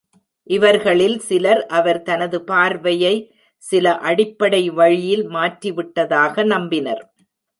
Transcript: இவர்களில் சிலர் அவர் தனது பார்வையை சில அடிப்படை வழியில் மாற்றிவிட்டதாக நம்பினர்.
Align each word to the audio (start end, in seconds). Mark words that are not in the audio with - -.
இவர்களில் 0.49 1.17
சிலர் 1.19 1.65
அவர் 1.69 2.01
தனது 2.01 2.37
பார்வையை 2.43 3.13
சில 3.63 3.93
அடிப்படை 3.99 4.63
வழியில் 4.69 5.23
மாற்றிவிட்டதாக 5.29 6.45
நம்பினர். 6.45 7.03